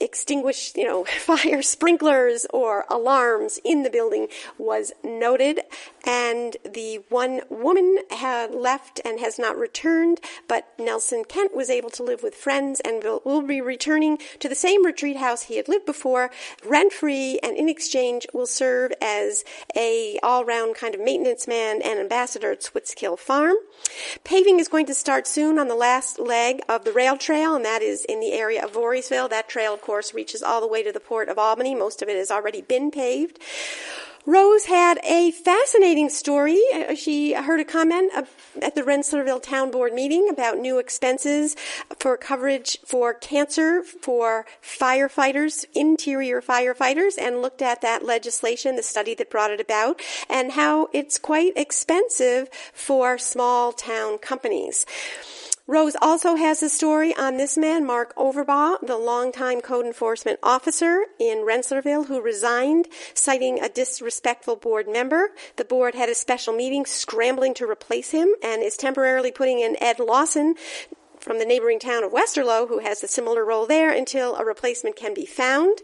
extinguish, 0.00 0.72
you 0.76 0.84
know, 0.84 1.04
fire 1.20 1.62
sprinklers 1.62 2.46
or 2.50 2.84
alarms 2.90 3.58
in 3.64 3.82
the 3.82 3.90
building 3.90 4.28
was 4.58 4.92
noted. 5.02 5.60
And 6.06 6.56
the 6.64 7.00
one 7.08 7.40
woman 7.48 7.98
had 8.10 8.54
left 8.54 9.00
and 9.04 9.20
has 9.20 9.38
not 9.38 9.56
returned, 9.56 10.20
but 10.48 10.68
Nelson 10.78 11.24
Kent 11.24 11.54
was 11.56 11.70
able 11.70 11.90
to 11.90 12.02
live 12.02 12.22
with 12.22 12.34
friends 12.34 12.80
and 12.80 13.02
will, 13.02 13.42
be 13.44 13.60
returning 13.60 14.18
to 14.38 14.48
the 14.48 14.54
same 14.54 14.86
retreat 14.86 15.16
house 15.16 15.42
he 15.42 15.56
had 15.56 15.68
lived 15.68 15.84
before, 15.84 16.30
rent 16.64 16.92
free, 16.92 17.38
and 17.42 17.56
in 17.56 17.68
exchange 17.68 18.26
will 18.32 18.46
serve 18.46 18.92
as 19.02 19.44
a 19.76 20.18
all-round 20.22 20.74
kind 20.74 20.94
of 20.94 21.00
maintenance 21.00 21.46
man 21.46 21.82
and 21.82 21.98
ambassador 21.98 22.52
at 22.52 22.62
Switzkill 22.62 23.18
Farm. 23.18 23.56
Paving 24.24 24.60
is 24.60 24.68
going 24.68 24.86
to 24.86 24.94
start 24.94 25.26
soon 25.26 25.58
on 25.58 25.68
the 25.68 25.74
last 25.74 26.18
leg 26.18 26.62
of 26.68 26.84
the 26.84 26.92
rail 26.92 27.16
trail, 27.16 27.54
and 27.54 27.64
that 27.64 27.82
is 27.82 28.04
in 28.04 28.20
the 28.20 28.32
area 28.32 28.64
of 28.64 28.72
Voorheesville. 28.72 29.28
That 29.28 29.48
trail, 29.48 29.76
course, 29.84 30.14
reaches 30.14 30.42
all 30.42 30.60
the 30.60 30.66
way 30.66 30.82
to 30.82 30.92
the 30.92 31.00
port 31.00 31.28
of 31.28 31.38
Albany. 31.38 31.74
Most 31.74 32.02
of 32.02 32.08
it 32.08 32.16
has 32.16 32.30
already 32.30 32.62
been 32.62 32.90
paved. 32.90 33.38
Rose 34.26 34.64
had 34.64 34.98
a 35.04 35.32
fascinating 35.32 36.08
story. 36.08 36.58
She 36.96 37.34
heard 37.34 37.60
a 37.60 37.64
comment 37.64 38.10
at 38.62 38.74
the 38.74 38.80
Rensselaerville 38.82 39.42
Town 39.42 39.70
Board 39.70 39.92
meeting 39.92 40.30
about 40.30 40.56
new 40.56 40.78
expenses 40.78 41.54
for 41.98 42.16
coverage 42.16 42.78
for 42.86 43.12
cancer 43.12 43.82
for 43.82 44.46
firefighters, 44.62 45.66
interior 45.74 46.40
firefighters, 46.40 47.18
and 47.18 47.42
looked 47.42 47.60
at 47.60 47.82
that 47.82 48.02
legislation, 48.02 48.76
the 48.76 48.82
study 48.82 49.14
that 49.14 49.28
brought 49.28 49.50
it 49.50 49.60
about, 49.60 50.00
and 50.30 50.52
how 50.52 50.88
it's 50.94 51.18
quite 51.18 51.52
expensive 51.54 52.48
for 52.72 53.18
small 53.18 53.72
town 53.72 54.16
companies. 54.16 54.86
Rose 55.66 55.96
also 56.02 56.34
has 56.36 56.62
a 56.62 56.68
story 56.68 57.16
on 57.16 57.38
this 57.38 57.56
man, 57.56 57.86
Mark 57.86 58.14
Overbaugh, 58.16 58.86
the 58.86 58.98
longtime 58.98 59.62
code 59.62 59.86
enforcement 59.86 60.38
officer 60.42 61.06
in 61.18 61.38
Rensselaerville 61.38 62.06
who 62.06 62.20
resigned, 62.20 62.86
citing 63.14 63.58
a 63.58 63.70
disrespectful 63.70 64.56
board 64.56 64.86
member. 64.86 65.30
The 65.56 65.64
board 65.64 65.94
had 65.94 66.10
a 66.10 66.14
special 66.14 66.52
meeting 66.52 66.84
scrambling 66.84 67.54
to 67.54 67.64
replace 67.66 68.10
him 68.10 68.34
and 68.42 68.62
is 68.62 68.76
temporarily 68.76 69.32
putting 69.32 69.60
in 69.60 69.82
Ed 69.82 70.00
Lawson 70.00 70.56
from 71.24 71.38
the 71.38 71.46
neighboring 71.46 71.78
town 71.78 72.04
of 72.04 72.12
Westerlo, 72.12 72.68
who 72.68 72.80
has 72.80 73.02
a 73.02 73.08
similar 73.08 73.46
role 73.46 73.66
there, 73.66 73.90
until 73.90 74.36
a 74.36 74.44
replacement 74.44 74.94
can 74.94 75.14
be 75.14 75.24
found. 75.24 75.78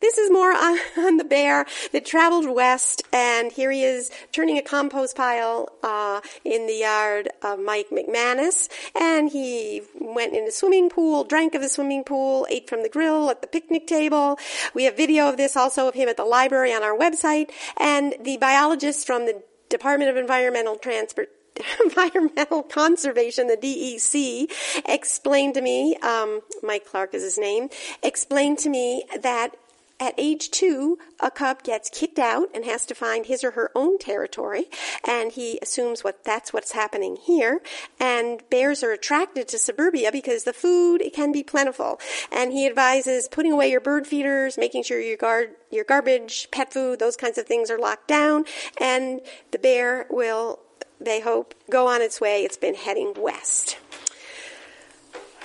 This 0.00 0.18
is 0.18 0.28
more 0.28 0.52
on, 0.52 0.76
on 0.98 1.16
the 1.18 1.24
bear 1.24 1.66
that 1.92 2.04
traveled 2.04 2.52
west, 2.52 3.02
and 3.12 3.52
here 3.52 3.70
he 3.70 3.84
is 3.84 4.10
turning 4.32 4.58
a 4.58 4.62
compost 4.62 5.16
pile 5.16 5.68
uh, 5.84 6.20
in 6.44 6.66
the 6.66 6.74
yard 6.74 7.28
of 7.42 7.60
Mike 7.60 7.90
McManus, 7.90 8.68
and 9.00 9.30
he 9.30 9.82
went 10.00 10.34
in 10.34 10.46
the 10.46 10.52
swimming 10.52 10.90
pool, 10.90 11.22
drank 11.22 11.54
of 11.54 11.62
the 11.62 11.68
swimming 11.68 12.02
pool, 12.02 12.44
ate 12.50 12.68
from 12.68 12.82
the 12.82 12.88
grill 12.88 13.30
at 13.30 13.40
the 13.40 13.46
picnic 13.46 13.86
table. 13.86 14.36
We 14.74 14.82
have 14.84 14.96
video 14.96 15.28
of 15.28 15.36
this 15.36 15.56
also 15.56 15.86
of 15.86 15.94
him 15.94 16.08
at 16.08 16.16
the 16.16 16.24
library 16.24 16.72
on 16.72 16.82
our 16.82 16.98
website, 16.98 17.50
and 17.76 18.16
the 18.20 18.36
biologists 18.38 19.04
from 19.04 19.26
the 19.26 19.44
Department 19.68 20.10
of 20.10 20.16
Environmental 20.16 20.76
Transport 20.76 21.30
Environmental 21.84 22.62
Conservation, 22.62 23.46
the 23.46 23.56
DEC, 23.56 24.50
explained 24.86 25.54
to 25.54 25.62
me, 25.62 25.96
um, 25.96 26.40
Mike 26.62 26.86
Clark 26.86 27.14
is 27.14 27.22
his 27.22 27.38
name, 27.38 27.68
explained 28.02 28.58
to 28.58 28.68
me 28.68 29.04
that 29.20 29.56
at 30.02 30.14
age 30.18 30.50
two, 30.50 30.98
a 31.20 31.30
cub 31.30 31.62
gets 31.62 31.88
kicked 31.88 32.18
out 32.18 32.48
and 32.52 32.64
has 32.64 32.84
to 32.86 32.94
find 32.94 33.26
his 33.26 33.44
or 33.44 33.52
her 33.52 33.70
own 33.76 33.98
territory, 33.98 34.64
and 35.06 35.30
he 35.30 35.60
assumes 35.62 36.02
what 36.02 36.24
that's 36.24 36.52
what's 36.52 36.72
happening 36.72 37.14
here. 37.14 37.60
And 38.00 38.42
bears 38.50 38.82
are 38.82 38.90
attracted 38.90 39.46
to 39.48 39.58
suburbia 39.58 40.10
because 40.10 40.42
the 40.42 40.52
food 40.52 41.04
can 41.14 41.30
be 41.30 41.44
plentiful, 41.44 42.00
and 42.32 42.52
he 42.52 42.66
advises 42.66 43.28
putting 43.28 43.52
away 43.52 43.70
your 43.70 43.80
bird 43.80 44.08
feeders, 44.08 44.58
making 44.58 44.82
sure 44.82 44.98
your 44.98 45.16
guard 45.16 45.50
your 45.70 45.84
garbage, 45.84 46.48
pet 46.50 46.72
food, 46.72 46.98
those 46.98 47.16
kinds 47.16 47.38
of 47.38 47.46
things 47.46 47.70
are 47.70 47.78
locked 47.78 48.08
down, 48.08 48.44
and 48.78 49.20
the 49.52 49.58
bear 49.58 50.06
will, 50.10 50.58
they 51.04 51.20
hope, 51.20 51.54
go 51.70 51.86
on 51.86 52.02
its 52.02 52.20
way. 52.20 52.44
It's 52.44 52.56
been 52.56 52.74
heading 52.74 53.14
west. 53.16 53.78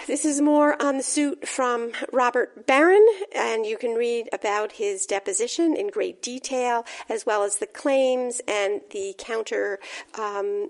This 0.07 0.23
is 0.23 0.39
more 0.39 0.81
on 0.81 0.95
the 0.95 1.03
suit 1.03 1.45
from 1.45 1.91
Robert 2.13 2.65
Barron, 2.65 3.05
and 3.35 3.65
you 3.65 3.77
can 3.77 3.91
read 3.91 4.29
about 4.31 4.71
his 4.71 5.05
deposition 5.05 5.75
in 5.75 5.89
great 5.89 6.21
detail, 6.21 6.85
as 7.09 7.25
well 7.25 7.43
as 7.43 7.57
the 7.57 7.65
claims 7.65 8.39
and 8.47 8.79
the 8.91 9.15
counter 9.17 9.79
um, 10.17 10.69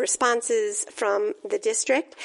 responses 0.00 0.84
from 0.90 1.34
the 1.48 1.58
district. 1.58 2.16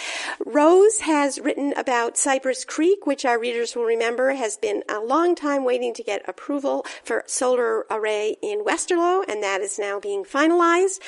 Rose 0.45 0.99
has 0.99 1.39
written 1.39 1.73
about 1.77 2.17
Cypress 2.17 2.65
Creek, 2.65 3.05
which 3.05 3.25
our 3.25 3.39
readers 3.39 3.75
will 3.75 3.85
remember 3.85 4.33
has 4.33 4.57
been 4.57 4.83
a 4.89 4.99
long 4.99 5.35
time 5.35 5.63
waiting 5.63 5.93
to 5.93 6.03
get 6.03 6.27
approval 6.27 6.85
for 7.03 7.23
solar 7.27 7.85
array 7.89 8.37
in 8.41 8.63
Westerlo, 8.63 9.23
and 9.27 9.43
that 9.43 9.61
is 9.61 9.77
now 9.77 9.99
being 9.99 10.23
finalized. 10.23 10.99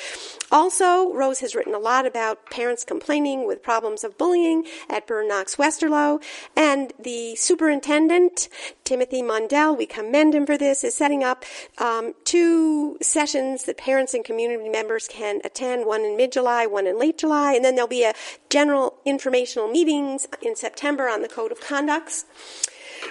Also, 0.50 1.12
Rose 1.12 1.40
has 1.40 1.54
written 1.54 1.74
a 1.74 1.78
lot 1.78 2.06
about 2.06 2.50
parents 2.50 2.84
complaining 2.84 3.46
with 3.46 3.62
problems 3.62 4.04
of 4.04 4.16
bullying 4.18 4.64
at 4.88 5.06
Berne-Knox-Westerlo, 5.06 6.22
and 6.56 6.92
the 6.98 7.34
superintendent, 7.36 8.48
Timothy 8.84 9.22
Mundell, 9.22 9.76
we 9.76 9.86
commend 9.86 10.34
him 10.34 10.46
for 10.46 10.56
this, 10.58 10.84
is 10.84 10.94
setting 10.94 11.24
up 11.24 11.44
um, 11.78 12.14
two 12.24 12.98
sessions 13.00 13.64
that 13.64 13.76
parents 13.76 14.14
and 14.14 14.24
community 14.24 14.68
members 14.68 15.08
can 15.08 15.40
attend, 15.44 15.86
one 15.86 16.02
in 16.02 16.16
mid-July 16.16 16.51
July, 16.52 16.66
one 16.66 16.86
in 16.86 16.98
late 16.98 17.16
July, 17.16 17.54
and 17.54 17.64
then 17.64 17.76
there'll 17.76 17.88
be 17.88 18.04
a 18.04 18.12
general 18.50 18.98
informational 19.06 19.68
meetings 19.68 20.28
in 20.42 20.54
September 20.54 21.08
on 21.08 21.22
the 21.22 21.28
Code 21.28 21.50
of 21.50 21.62
Conducts. 21.62 22.26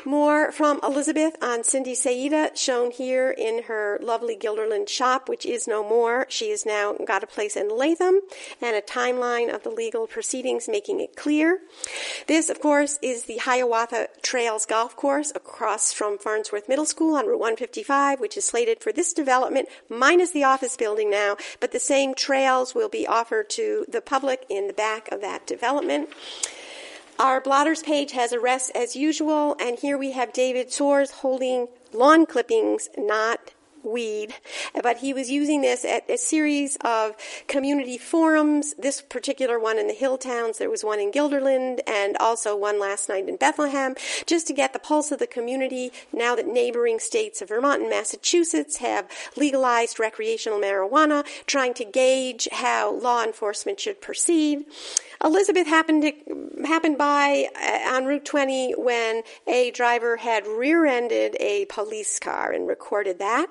More 0.06 0.52
from 0.52 0.80
Elizabeth 0.82 1.36
on 1.44 1.64
Cindy 1.64 1.94
Saida, 1.94 2.52
shown 2.56 2.90
here 2.90 3.30
in 3.30 3.64
her 3.64 4.00
lovely 4.02 4.36
Guilderland 4.36 4.90
shop, 4.90 5.30
which 5.30 5.46
is 5.46 5.68
no 5.68 5.88
more. 5.88 6.26
She 6.28 6.50
has 6.50 6.66
now 6.66 6.94
got 6.94 7.24
a 7.24 7.28
place 7.28 7.56
in 7.56 7.70
Latham 7.70 8.22
and 8.60 8.76
a 8.76 8.82
timeline 8.82 9.54
of 9.54 9.62
the 9.62 9.70
legal 9.70 10.08
proceedings 10.08 10.68
making 10.68 11.00
it 11.02 11.16
clear. 11.16 11.60
This, 12.28 12.50
of 12.50 12.60
course, 12.60 12.98
is 13.04 13.26
the 13.26 13.38
Hiawatha 13.38 14.08
Trails 14.24 14.66
Golf 14.66 14.96
Course 14.96 15.32
across 15.36 15.94
from 15.94 16.18
Farnsworth 16.18 16.68
Middle 16.68 16.86
School 16.86 17.16
on 17.16 17.28
Route 17.28 17.40
155, 17.40 18.20
which 18.20 18.38
is 18.38 18.46
slated 18.46 18.82
for 18.82 18.92
this 18.92 19.14
development, 19.14 19.70
minus 19.88 20.32
the 20.32 20.44
office 20.44 20.76
building 20.78 21.12
now, 21.12 21.38
but 21.60 21.72
the 21.72 21.80
same 21.80 22.16
trails 22.16 22.74
will 22.74 22.90
be 22.90 23.06
offered 23.06 23.52
to 23.52 23.86
the 23.88 24.02
public 24.02 24.46
in 24.50 24.66
the 24.66 24.74
back 24.74 25.12
of 25.12 25.22
that 25.22 25.46
development. 25.46 26.10
Our 27.20 27.40
blotters 27.40 27.84
page 27.84 28.14
has 28.14 28.34
arrests 28.34 28.72
as 28.74 28.96
usual, 28.96 29.56
and 29.60 29.78
here 29.78 29.98
we 29.98 30.12
have 30.12 30.34
David 30.34 30.70
Soares 30.70 31.12
holding 31.12 31.68
lawn 31.94 32.26
clippings, 32.26 32.90
not 32.98 33.54
weed, 33.84 34.34
but 34.82 34.98
he 34.98 35.14
was 35.14 35.30
using 35.30 35.62
this 35.62 35.86
at 35.86 36.10
a 36.10 36.18
series 36.18 36.78
of 36.82 37.16
community 37.48 37.98
forums. 37.98 38.74
This 38.78 39.02
particular 39.02 39.60
one 39.60 39.78
in 39.78 39.88
the 39.88 39.94
hill 39.94 40.18
towns, 40.18 40.58
there 40.58 40.70
was 40.70 40.84
one 40.84 41.00
in 41.00 41.12
Guilderland, 41.12 41.80
and 41.88 42.18
also 42.18 42.56
one 42.56 42.80
last 42.80 43.10
night 43.10 43.28
in 43.28 43.36
Bethlehem, 43.36 43.96
just 44.26 44.48
to 44.48 44.54
get 44.54 44.74
the 44.74 44.80
pulse 44.80 45.12
of 45.12 45.20
the 45.20 45.28
community 45.28 45.92
now 46.14 46.36
that 46.36 46.48
neighboring 46.48 47.00
states 47.00 47.42
of 47.42 47.50
Vermont 47.50 47.82
and 47.82 47.90
Massachusetts 47.90 48.78
have 48.78 49.10
legalized 49.36 50.00
recreational 50.00 50.60
marijuana, 50.60 51.26
trying 51.46 51.74
to 51.76 51.86
gauge 51.86 52.48
how 52.52 52.94
law 52.94 53.24
enforcement 53.24 53.80
should 53.80 54.02
proceed. 54.02 54.66
Elizabeth 55.24 55.68
happened 55.68 56.02
to, 56.02 56.66
happened 56.66 56.98
by 56.98 57.48
uh, 57.56 57.96
on 57.96 58.06
Route 58.06 58.26
20 58.26 58.74
when 58.78 59.22
a 59.48 59.70
driver 59.72 60.18
had 60.18 60.48
rear-ended 60.48 61.38
a 61.40 61.66
police 61.66 62.20
car 62.20 62.52
and 62.52 62.68
recorded 62.68 63.20
that. 63.20 63.48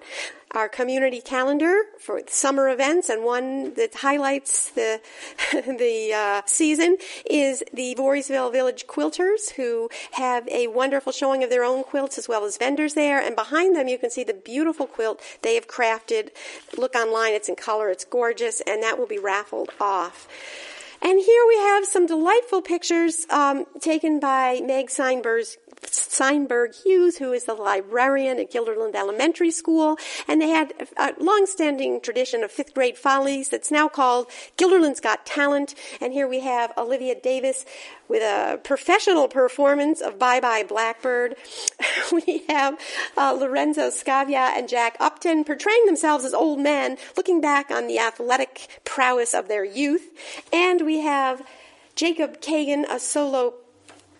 Our 0.52 0.68
community 0.68 1.20
calendar 1.20 1.82
for 2.00 2.20
summer 2.26 2.68
events 2.68 3.08
and 3.08 3.22
one 3.22 3.74
that 3.74 3.94
highlights 3.94 4.70
the 4.70 5.00
the 5.52 6.12
uh, 6.12 6.42
season 6.44 6.96
is 7.24 7.62
the 7.72 7.94
Voorheesville 7.94 8.50
Village 8.50 8.88
Quilters, 8.88 9.52
who 9.52 9.88
have 10.12 10.48
a 10.48 10.66
wonderful 10.66 11.12
showing 11.12 11.44
of 11.44 11.50
their 11.50 11.62
own 11.62 11.84
quilts 11.84 12.18
as 12.18 12.28
well 12.28 12.44
as 12.44 12.56
vendors 12.56 12.94
there. 12.94 13.20
And 13.20 13.36
behind 13.36 13.76
them, 13.76 13.86
you 13.86 13.96
can 13.96 14.10
see 14.10 14.24
the 14.24 14.34
beautiful 14.34 14.88
quilt 14.88 15.22
they 15.42 15.54
have 15.54 15.68
crafted. 15.68 16.30
Look 16.76 16.96
online; 16.96 17.34
it's 17.34 17.48
in 17.48 17.54
color, 17.54 17.88
it's 17.88 18.04
gorgeous, 18.04 18.60
and 18.62 18.82
that 18.82 18.98
will 18.98 19.06
be 19.06 19.18
raffled 19.18 19.70
off. 19.80 20.26
And 21.02 21.18
here 21.18 21.44
we 21.48 21.56
have 21.56 21.86
some 21.86 22.06
delightful 22.06 22.60
pictures 22.60 23.26
um, 23.30 23.64
taken 23.80 24.20
by 24.20 24.60
Meg 24.62 24.90
Seinberg, 24.90 25.46
Seinberg 26.10 26.74
Hughes, 26.74 27.18
who 27.18 27.32
is 27.32 27.44
the 27.44 27.54
librarian 27.54 28.40
at 28.40 28.50
Guilderland 28.50 28.96
Elementary 28.96 29.52
School, 29.52 29.96
and 30.26 30.42
they 30.42 30.48
had 30.48 30.74
a 30.96 31.14
long-standing 31.20 32.00
tradition 32.00 32.42
of 32.42 32.50
fifth 32.50 32.74
grade 32.74 32.98
follies 32.98 33.48
that's 33.48 33.70
now 33.70 33.86
called 33.86 34.26
Guilderland's 34.58 34.98
Got 34.98 35.24
Talent. 35.24 35.76
And 36.00 36.12
here 36.12 36.26
we 36.26 36.40
have 36.40 36.72
Olivia 36.76 37.14
Davis 37.14 37.64
with 38.08 38.22
a 38.22 38.58
professional 38.58 39.28
performance 39.28 40.00
of 40.00 40.18
Bye 40.18 40.40
Bye 40.40 40.64
Blackbird. 40.64 41.36
we 42.12 42.42
have 42.48 42.76
uh, 43.16 43.32
Lorenzo 43.32 43.88
Scavia 43.90 44.50
and 44.56 44.68
Jack 44.68 44.96
Upton 44.98 45.44
portraying 45.44 45.86
themselves 45.86 46.24
as 46.24 46.34
old 46.34 46.58
men, 46.58 46.98
looking 47.16 47.40
back 47.40 47.70
on 47.70 47.86
the 47.86 48.00
athletic 48.00 48.80
prowess 48.84 49.32
of 49.32 49.46
their 49.46 49.64
youth. 49.64 50.10
And 50.52 50.84
we 50.84 50.98
have 51.02 51.46
Jacob 51.94 52.40
Kagan, 52.40 52.84
a 52.90 52.98
solo 52.98 53.54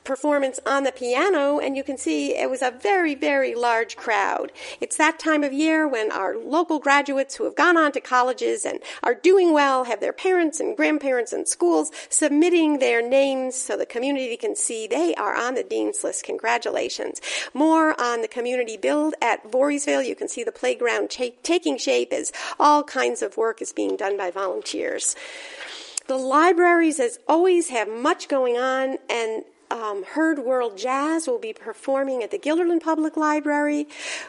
performance 0.05 0.59
on 0.67 0.85
the 0.85 0.93
piano, 0.93 1.59
and 1.59 1.77
you 1.77 1.85
can 1.85 1.97
see 1.99 2.35
it 2.35 2.51
was 2.51 2.63
a 2.63 2.71
very, 2.71 3.15
very 3.15 3.55
large 3.55 3.97
crowd. 3.97 4.53
It's 4.81 4.97
that 4.97 5.19
time 5.19 5.45
of 5.45 5.53
year 5.53 5.87
when 5.87 6.11
our 6.11 6.37
local 6.37 6.79
graduates 6.79 7.37
who 7.37 7.45
have 7.45 7.57
gone 7.57 7.77
on 7.77 7.93
to 7.93 8.01
colleges 8.01 8.65
and 8.65 8.81
are 9.03 9.15
doing 9.15 9.53
well 9.53 9.85
have 9.85 10.01
their 10.01 10.13
parents 10.13 10.61
and 10.61 10.77
grandparents 10.77 11.33
and 11.33 11.47
schools 11.47 11.91
submitting 12.09 12.79
their 12.79 13.07
names 13.07 13.55
so 13.55 13.77
the 13.77 13.87
community 13.87 14.37
can 14.37 14.57
see 14.57 14.87
they 14.87 15.15
are 15.15 15.37
on 15.37 15.55
the 15.55 15.63
Dean's 15.63 16.03
List. 16.03 16.25
Congratulations. 16.25 17.21
More 17.55 18.01
on 18.01 18.23
the 18.23 18.29
community 18.29 18.77
build 18.77 19.15
at 19.21 19.51
Voorheesville. 19.51 20.07
You 20.07 20.15
can 20.15 20.29
see 20.29 20.45
the 20.45 20.53
playground 20.53 21.11
taking 21.11 21.79
shape 21.79 22.13
as 22.13 22.33
all 22.59 22.83
kinds 22.83 23.23
of 23.23 23.37
work 23.37 23.61
is 23.63 23.73
being 23.73 23.97
done 23.97 24.17
by 24.17 24.31
volunteers. 24.31 25.15
The 26.07 26.17
libraries, 26.17 26.99
as 26.99 27.21
always, 27.29 27.69
have 27.69 27.89
much 27.89 28.27
going 28.27 28.57
on, 28.57 28.99
and 29.09 29.45
um, 29.71 30.05
Heard 30.05 30.41
World 30.41 30.77
Jazz 30.77 31.27
will 31.27 31.39
be 31.39 31.53
performing 31.53 32.23
at 32.23 32.31
the 32.31 32.39
Guilderland 32.39 32.83
Public 32.83 33.17
Library, 33.17 33.87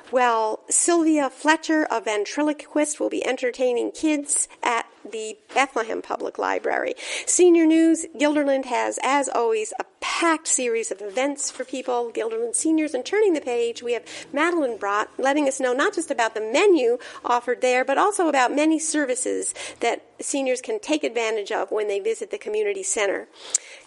while 0.10 0.60
Sylvia 0.70 1.30
Fletcher, 1.30 1.88
a 1.90 2.00
ventriloquist, 2.02 3.00
will 3.00 3.10
be 3.10 3.26
entertaining 3.26 3.92
kids 3.92 4.48
at 4.64 4.86
the 5.10 5.38
Bethlehem 5.54 6.02
Public 6.02 6.38
Library. 6.38 6.94
Senior 7.26 7.66
News, 7.66 8.06
Guilderland 8.18 8.66
has, 8.66 9.00
as 9.04 9.28
always, 9.28 9.74
a 9.80 9.86
packed 10.01 10.48
series 10.48 10.91
of 10.91 11.01
events 11.01 11.50
for 11.50 11.63
people, 11.63 12.12
Guilderland 12.13 12.55
seniors, 12.55 12.93
and 12.93 13.05
turning 13.05 13.34
the 13.34 13.41
page, 13.41 13.81
we 13.81 13.93
have 13.93 14.03
Madeline 14.34 14.77
Brott 14.77 15.08
letting 15.17 15.48
us 15.48 15.60
know 15.60 15.74
not 15.74 15.93
just 15.93 16.12
about 16.12 16.34
the 16.34 16.41
menu 16.41 16.98
offered 17.24 17.62
there, 17.62 17.86
but 17.86 17.98
also 17.98 18.27
about 18.27 18.53
many 18.53 18.79
services 18.79 19.53
that 19.79 20.03
seniors 20.20 20.60
can 20.60 20.79
take 20.79 21.03
advantage 21.03 21.51
of 21.51 21.72
when 21.72 21.88
they 21.88 22.00
visit 22.00 22.31
the 22.31 22.38
community 22.38 22.84
center 22.84 23.27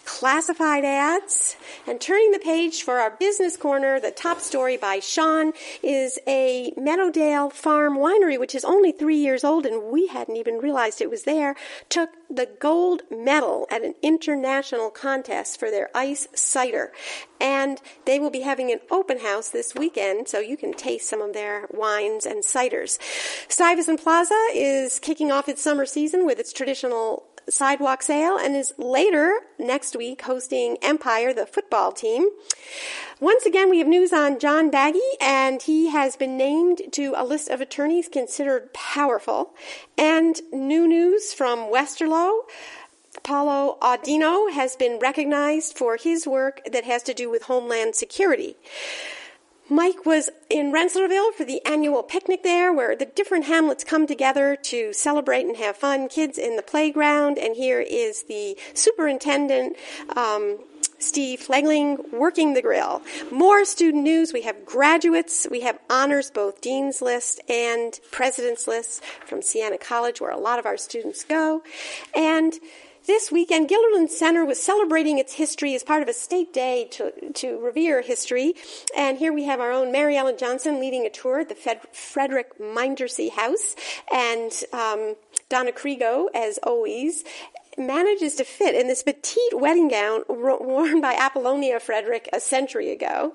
classified 0.05 0.85
ads. 0.85 1.57
And 1.85 1.99
turning 1.99 2.31
the 2.31 2.39
page 2.39 2.83
for 2.83 2.99
our 2.99 3.11
business 3.11 3.57
corner, 3.57 3.99
the 3.99 4.11
top 4.11 4.39
story 4.39 4.77
by 4.77 4.99
Sean 4.99 5.51
is 5.83 6.19
a 6.27 6.71
Meadowdale 6.77 7.51
Farm 7.51 7.97
winery, 7.97 8.39
which 8.39 8.55
is 8.55 8.63
only 8.63 8.91
three 8.91 9.17
years 9.17 9.43
old, 9.43 9.65
and 9.65 9.91
we 9.91 10.07
hadn't 10.07 10.37
even 10.37 10.59
realized 10.59 11.01
it 11.01 11.09
was 11.09 11.23
there, 11.23 11.55
took 11.89 12.09
the 12.29 12.49
gold 12.59 13.03
medal 13.09 13.67
at 13.69 13.83
an 13.83 13.95
international 14.01 14.89
contest 14.89 15.59
for 15.59 15.69
their 15.69 15.89
ice 15.95 16.27
cider. 16.33 16.91
And 17.39 17.79
they 18.05 18.19
will 18.19 18.29
be 18.29 18.41
having 18.41 18.71
an 18.71 18.79
open 18.89 19.19
house 19.19 19.49
this 19.49 19.75
weekend, 19.75 20.27
so 20.27 20.39
you 20.39 20.57
can 20.57 20.73
taste 20.73 21.09
some 21.09 21.21
of 21.21 21.33
their 21.33 21.67
wines 21.71 22.25
and 22.25 22.43
ciders. 22.43 22.97
Stuyvesant 23.47 24.01
Plaza 24.01 24.39
is 24.53 24.99
kicking 24.99 25.31
off 25.31 25.49
its 25.49 25.61
summer 25.61 25.85
season 25.85 26.25
with 26.25 26.39
its 26.39 26.53
traditional 26.53 27.23
sidewalk 27.49 28.01
sale 28.01 28.37
and 28.37 28.55
is 28.55 28.73
later 28.77 29.39
next 29.59 29.95
week 29.95 30.21
hosting 30.23 30.77
Empire, 30.81 31.33
the 31.33 31.45
football 31.45 31.91
team. 31.91 32.29
Once 33.19 33.45
again, 33.45 33.69
we 33.69 33.79
have 33.79 33.87
news 33.87 34.11
on 34.11 34.39
John 34.39 34.69
Baggy, 34.69 34.99
and 35.21 35.61
he 35.61 35.87
has 35.89 36.15
been 36.15 36.37
named 36.37 36.81
to 36.91 37.13
a 37.15 37.23
list 37.23 37.49
of 37.49 37.61
attorneys 37.61 38.09
considered 38.09 38.73
powerful. 38.73 39.53
And 39.97 40.41
new 40.51 40.87
news 40.87 41.33
from 41.33 41.71
Westerlo. 41.71 42.41
Paulo 43.23 43.77
Audino 43.81 44.51
has 44.51 44.75
been 44.75 44.99
recognized 44.99 45.77
for 45.77 45.95
his 45.97 46.27
work 46.27 46.61
that 46.69 46.83
has 46.83 47.03
to 47.03 47.13
do 47.13 47.29
with 47.29 47.43
homeland 47.43 47.95
security. 47.95 48.57
Mike 49.69 50.05
was 50.05 50.29
in 50.49 50.71
Rensselaerville 50.71 51.33
for 51.33 51.43
the 51.43 51.65
annual 51.65 52.03
picnic 52.03 52.43
there, 52.43 52.71
where 52.71 52.95
the 52.95 53.05
different 53.05 53.45
hamlets 53.45 53.83
come 53.83 54.05
together 54.05 54.55
to 54.55 54.93
celebrate 54.93 55.45
and 55.45 55.57
have 55.57 55.75
fun. 55.75 56.07
Kids 56.07 56.37
in 56.37 56.55
the 56.55 56.61
playground, 56.61 57.39
and 57.39 57.55
here 57.55 57.79
is 57.79 58.23
the 58.23 58.57
superintendent. 58.73 59.75
Um, 60.15 60.59
Steve 60.99 61.41
Flegling 61.41 61.97
working 62.11 62.53
the 62.53 62.61
grill. 62.61 63.01
More 63.31 63.65
student 63.65 64.03
news. 64.03 64.33
We 64.33 64.43
have 64.43 64.65
graduates. 64.65 65.47
We 65.49 65.61
have 65.61 65.79
honors, 65.89 66.31
both 66.31 66.61
Dean's 66.61 67.01
List 67.01 67.41
and 67.49 67.99
President's 68.11 68.67
List 68.67 69.03
from 69.25 69.41
Siena 69.41 69.77
College, 69.77 70.21
where 70.21 70.31
a 70.31 70.37
lot 70.37 70.57
of 70.57 70.65
our 70.65 70.77
students 70.77 71.23
go. 71.23 71.63
And 72.15 72.53
this 73.07 73.31
weekend, 73.31 73.69
Guilderland 73.69 74.09
Center 74.09 74.45
was 74.45 74.61
celebrating 74.61 75.19
its 75.19 75.33
history 75.33 75.75
as 75.75 75.83
part 75.83 76.01
of 76.01 76.07
a 76.07 76.13
state 76.13 76.53
day 76.53 76.87
to, 76.91 77.31
to 77.33 77.57
revere 77.59 78.01
history. 78.01 78.55
And 78.95 79.17
here 79.17 79.33
we 79.33 79.43
have 79.45 79.59
our 79.59 79.71
own 79.71 79.91
Mary 79.91 80.17
Ellen 80.17 80.37
Johnson 80.37 80.79
leading 80.79 81.05
a 81.05 81.09
tour 81.09 81.39
at 81.39 81.49
the 81.49 81.55
Fed, 81.55 81.81
Frederick 81.91 82.57
Mynderse 82.59 83.31
House. 83.31 83.75
And 84.13 84.51
um, 84.73 85.15
Donna 85.49 85.71
Kriego, 85.71 86.27
as 86.33 86.57
always, 86.63 87.23
manages 87.77 88.35
to 88.35 88.43
fit 88.43 88.75
in 88.75 88.87
this 88.87 89.03
petite 89.03 89.53
wedding 89.53 89.87
gown 89.87 90.23
worn 90.29 91.01
by 91.01 91.13
Apollonia 91.13 91.79
Frederick 91.79 92.29
a 92.33 92.39
century 92.39 92.91
ago. 92.91 93.33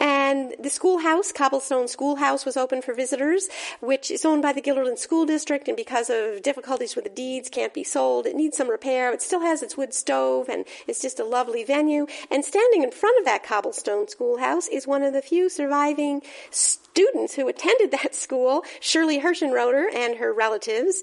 And 0.00 0.54
the 0.58 0.70
schoolhouse, 0.70 1.32
Cobblestone 1.32 1.88
Schoolhouse, 1.88 2.44
was 2.44 2.56
open 2.56 2.82
for 2.82 2.94
visitors, 2.94 3.48
which 3.80 4.10
is 4.10 4.24
owned 4.24 4.42
by 4.42 4.52
the 4.52 4.62
Guilderland 4.62 4.98
School 4.98 5.26
District, 5.26 5.68
and 5.68 5.76
because 5.76 6.10
of 6.10 6.42
difficulties 6.42 6.94
with 6.96 7.04
the 7.04 7.10
deeds, 7.10 7.48
can't 7.48 7.74
be 7.74 7.84
sold. 7.84 8.26
It 8.26 8.36
needs 8.36 8.56
some 8.56 8.70
repair. 8.70 9.12
It 9.12 9.22
still 9.22 9.40
has 9.40 9.62
its 9.62 9.76
wood 9.76 9.94
stove, 9.94 10.48
and 10.48 10.64
it's 10.86 11.02
just 11.02 11.20
a 11.20 11.24
lovely 11.24 11.64
venue. 11.64 12.06
And 12.30 12.44
standing 12.44 12.82
in 12.82 12.90
front 12.90 13.18
of 13.18 13.24
that 13.24 13.44
Cobblestone 13.44 14.08
Schoolhouse 14.08 14.68
is 14.68 14.86
one 14.86 15.02
of 15.02 15.12
the 15.12 15.22
few 15.22 15.48
surviving 15.48 16.22
students 16.50 17.34
who 17.34 17.48
attended 17.48 17.90
that 17.90 18.14
school, 18.22 18.64
Shirley 18.80 19.20
Herschenroder 19.20 19.92
and 19.94 20.16
her 20.16 20.32
relatives. 20.32 21.02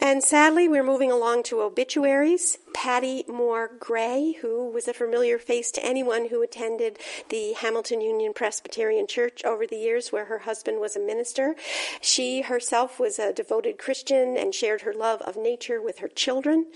And 0.00 0.22
sadly, 0.22 0.68
we're 0.68 0.84
moving 0.84 1.10
along 1.10 1.44
to 1.44 1.62
obituaries. 1.62 2.58
Patty 2.74 3.24
Moore 3.26 3.70
Gray, 3.78 4.36
who 4.40 4.68
was 4.70 4.86
a 4.86 4.92
familiar 4.92 5.38
face 5.38 5.70
to 5.72 5.84
anyone 5.84 6.28
who 6.28 6.42
attended 6.42 6.98
the 7.28 7.54
Hamilton 7.54 8.00
Union 8.00 8.32
Presbyterian 8.34 9.06
Church 9.06 9.44
over 9.44 9.66
the 9.66 9.76
years, 9.76 10.12
where 10.12 10.26
her 10.26 10.40
husband 10.40 10.80
was 10.80 10.96
a 10.96 11.00
minister. 11.00 11.56
She 12.00 12.42
herself 12.42 13.00
was 13.00 13.18
a 13.18 13.32
devoted 13.32 13.78
Christian 13.78 14.36
and 14.36 14.54
shared 14.54 14.82
her 14.82 14.92
love 14.92 15.22
of 15.22 15.36
nature 15.36 15.80
with 15.80 15.98
her 15.98 16.08
children. 16.08 16.66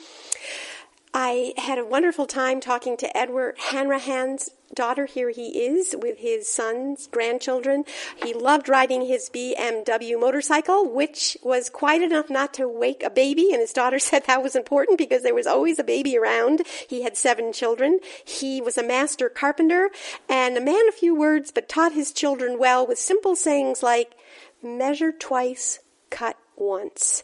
I 1.13 1.55
had 1.57 1.79
a 1.79 1.85
wonderful 1.85 2.27
time 2.27 2.61
talking 2.61 2.97
to 2.97 3.17
Edward 3.17 3.57
Hanrahan's 3.71 4.51
daughter. 4.75 5.07
Here 5.07 5.31
he 5.31 5.65
is 5.67 5.95
with 5.99 6.19
his 6.19 6.49
son's 6.49 7.07
grandchildren. 7.07 7.85
He 8.23 8.33
loved 8.33 8.69
riding 8.69 9.03
his 9.03 9.29
BMW 9.29 10.19
motorcycle, 10.19 10.89
which 10.89 11.37
was 11.43 11.69
quite 11.69 12.03
enough 12.03 12.31
not 12.31 12.55
to 12.55 12.69
wake 12.69 13.03
a 13.03 13.11
baby. 13.11 13.51
And 13.53 13.61
his 13.61 13.73
daughter 13.73 13.99
said 14.01 14.25
that 14.27 14.43
was 14.43 14.57
important 14.57 14.99
because 14.99 15.23
there 15.23 15.35
was 15.35 15.47
always 15.47 15.79
a 15.79 15.85
baby 15.85 16.17
around. 16.17 16.63
He 16.89 17.03
had 17.03 17.17
seven 17.17 17.53
children. 17.53 18.01
He 18.25 18.61
was 18.61 18.79
a 18.79 18.87
master 18.87 19.29
carpenter 19.29 19.91
and 20.29 20.57
a 20.57 20.61
man 20.61 20.89
of 20.89 20.95
few 20.95 21.15
words, 21.15 21.51
but 21.51 21.69
taught 21.69 21.93
his 21.93 22.13
children 22.13 22.59
well 22.59 22.87
with 22.87 22.99
simple 22.99 23.37
sayings 23.37 23.83
like, 23.83 24.15
measure 24.63 25.13
twice, 25.13 25.81
cut 26.11 26.37
once. 26.57 27.23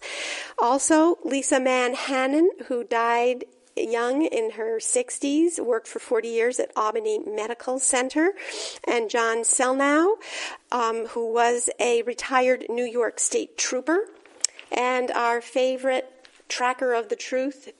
Also, 0.58 1.18
Lisa 1.24 1.60
Mann 1.60 1.94
Hannon, 1.94 2.50
who 2.68 2.84
died 2.84 3.44
young 3.76 4.25
in 4.25 4.52
her 4.52 4.78
60s, 4.78 5.59
worked 5.61 5.88
for 5.88 5.99
40 5.99 6.28
years 6.28 6.59
at 6.61 6.71
Albany 6.76 7.18
Medical 7.18 7.78
Center, 7.78 8.33
and 8.85 9.11
John 9.11 9.38
Selnow, 9.38 10.14
um, 10.73 11.06
who 11.09 11.33
was 11.33 11.71
a 11.78 12.02
retired 12.02 12.66
New 12.68 12.85
York 12.85 13.21
State 13.21 13.56
trooper, 13.59 14.09
and 14.73 15.11
our 15.11 15.40
favorite 15.40 16.11
tracker 16.49 16.95
of 16.95 17.09
the 17.09 17.16
truth, 17.16 17.73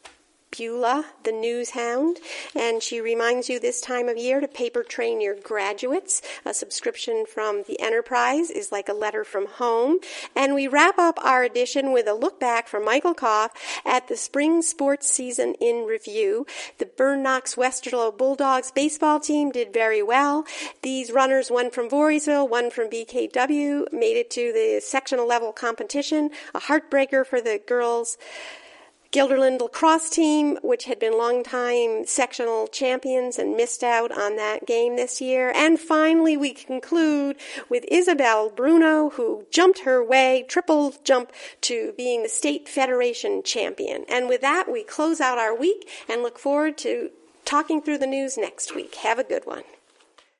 Beulah, 0.51 1.07
the 1.25 1.33
news 1.33 1.71
hound, 1.71 2.19
and 2.55 2.83
she 2.83 3.01
reminds 3.01 3.49
you 3.49 3.59
this 3.59 3.81
time 3.81 4.09
of 4.09 4.17
year 4.17 4.41
to 4.41 4.49
paper 4.49 4.83
train 4.83 5.21
your 5.21 5.35
graduates. 5.35 6.23
A 6.45 6.55
subscription 6.55 7.25
from 7.27 7.65
the 7.67 7.79
Enterprise 7.81 8.51
is 8.51 8.73
like 8.73 8.89
a 8.89 8.95
letter 8.95 9.25
from 9.25 9.47
home. 9.47 9.99
And 10.35 10.55
we 10.55 10.67
wrap 10.67 10.99
up 10.99 11.19
our 11.23 11.43
edition 11.43 11.93
with 11.93 12.07
a 12.07 12.15
look 12.15 12.41
back 12.41 12.69
from 12.69 12.85
Michael 12.85 13.13
Koff 13.13 13.53
at 13.85 14.09
the 14.09 14.17
spring 14.17 14.63
sports 14.63 15.11
season 15.11 15.55
in 15.61 15.85
review. 15.85 16.47
The 16.79 16.87
Berne-Knox-Westerlo 16.87 18.17
Bulldogs 18.17 18.71
baseball 18.71 19.21
team 19.21 19.51
did 19.51 19.73
very 19.73 20.03
well. 20.03 20.45
These 20.83 21.13
runners, 21.13 21.51
one 21.51 21.71
from 21.71 21.91
Voorheesville, 21.91 22.49
one 22.49 22.71
from 22.71 22.89
BKW, 22.89 23.93
made 23.93 24.17
it 24.17 24.31
to 24.31 24.53
the 24.53 24.81
sectional 24.83 25.27
level 25.27 25.53
competition. 25.53 26.31
A 26.55 26.61
heartbreaker 26.61 27.27
for 27.27 27.41
the 27.41 27.61
girls. 27.67 28.17
Guilderland 29.13 29.61
lacrosse 29.61 30.11
team, 30.11 30.59
which 30.63 30.85
had 30.85 30.99
been 30.99 31.17
longtime 31.17 32.07
sectional 32.07 32.67
champions 32.67 33.39
and 33.39 33.57
missed 33.57 33.83
out 33.83 34.17
on 34.17 34.37
that 34.37 34.67
game 34.67 34.97
this 34.97 35.21
year. 35.21 35.53
And 35.55 35.79
finally, 35.79 36.37
we 36.37 36.53
conclude 36.53 37.37
with 37.69 37.85
Isabel 37.89 38.51
Bruno, 38.51 39.11
who 39.11 39.47
jumped 39.51 39.81
her 39.81 40.03
way, 40.05 40.45
triple 40.49 40.95
jump 41.05 41.33
to 41.63 41.95
being 41.97 42.23
the 42.23 42.29
state 42.29 42.69
federation 42.69 43.43
champion. 43.43 44.05
And 44.09 44.29
with 44.29 44.41
that, 44.41 44.71
we 44.71 44.83
close 44.83 45.21
out 45.21 45.39
our 45.39 45.55
week 45.55 45.89
and 46.09 46.23
look 46.23 46.39
forward 46.39 46.79
to 46.79 47.11
talking 47.45 47.81
through 47.81 47.99
the 47.99 48.07
news 48.07 48.37
next 48.37 48.75
week. 48.75 48.97
Have 48.97 49.19
a 49.19 49.25
good 49.25 49.47
one. 49.47 49.63